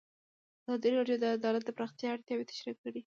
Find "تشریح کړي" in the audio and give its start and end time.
2.51-2.99